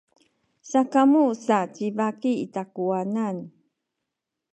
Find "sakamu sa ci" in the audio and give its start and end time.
0.69-1.85